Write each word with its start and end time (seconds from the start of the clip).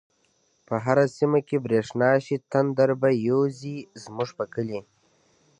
په 0.67 0.75
هر 0.85 0.97
سيمه 1.17 1.39
چی 1.47 1.55
بريښنا 1.65 2.11
شی، 2.25 2.35
تندر 2.51 2.89
پر 3.01 3.11
يوزی 3.27 3.77
زموږ 4.03 4.29
په 4.37 4.45
کلی 4.53 4.81